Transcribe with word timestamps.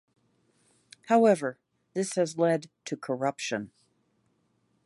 However, 1.09 1.59
this 1.93 2.15
has 2.15 2.35
led 2.39 2.71
to 2.85 2.97
corruption. 2.97 3.71